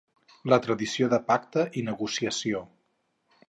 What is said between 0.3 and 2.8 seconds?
La tradició de pacte i negociació.